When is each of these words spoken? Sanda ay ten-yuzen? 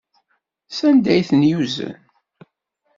Sanda 0.77 1.09
ay 1.13 1.21
ten-yuzen? 1.29 1.93